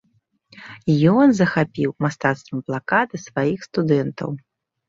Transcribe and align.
Ен 1.25 1.29
захапіў 1.41 1.89
мастацтвам 2.05 2.59
плаката 2.71 3.23
сваіх 3.27 3.59
студэнтаў. 3.69 4.29